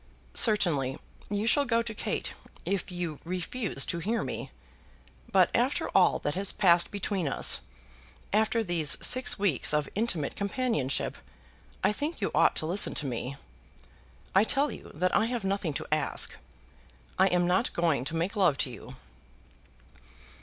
"Certainly 0.33 0.97
you 1.29 1.45
shall 1.45 1.63
go 1.63 1.83
to 1.83 1.93
Kate, 1.93 2.33
if 2.65 2.91
you 2.91 3.19
refuse 3.23 3.85
to 3.85 3.99
hear 3.99 4.23
me. 4.23 4.49
But 5.31 5.51
after 5.53 5.89
all 5.89 6.17
that 6.17 6.33
has 6.33 6.51
passed 6.51 6.89
between 6.89 7.27
us, 7.27 7.59
after 8.33 8.63
these 8.63 8.97
six 9.05 9.37
weeks 9.37 9.75
of 9.75 9.87
intimate 9.93 10.35
companionship, 10.35 11.17
I 11.83 11.91
think 11.93 12.19
you 12.19 12.31
ought 12.33 12.55
to 12.55 12.65
listen 12.65 12.95
to 12.95 13.05
me. 13.05 13.37
I 14.33 14.43
tell 14.43 14.71
you 14.71 14.89
that 14.95 15.15
I 15.15 15.25
have 15.25 15.43
nothing 15.43 15.73
to 15.75 15.87
ask. 15.91 16.35
I 17.19 17.27
am 17.27 17.45
not 17.45 17.71
going 17.73 18.03
to 18.05 18.15
make 18.15 18.35
love 18.35 18.57
to 18.65 18.71
you." 18.71 18.95